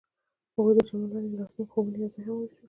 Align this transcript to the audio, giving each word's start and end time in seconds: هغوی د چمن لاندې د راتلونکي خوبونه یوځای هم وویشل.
هغوی 0.55 0.73
د 0.77 0.79
چمن 0.87 1.07
لاندې 1.11 1.29
د 1.31 1.35
راتلونکي 1.39 1.71
خوبونه 1.71 1.97
یوځای 2.01 2.21
هم 2.25 2.35
وویشل. 2.37 2.57